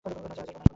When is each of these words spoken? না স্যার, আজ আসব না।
না 0.03 0.11
স্যার, 0.11 0.31
আজ 0.31 0.39
আসব 0.41 0.59
না। 0.61 0.67